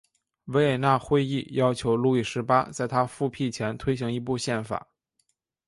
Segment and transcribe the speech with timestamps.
[0.45, 4.87] 维也纳会议要求路易十八在他复辟前推行一部宪法。